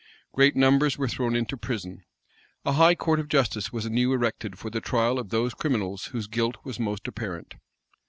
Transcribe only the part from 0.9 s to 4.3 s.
were thrown into prison. A high court of justice was anew